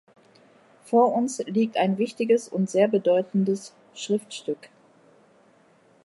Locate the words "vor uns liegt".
0.83-1.77